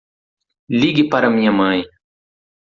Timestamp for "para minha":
1.11-1.51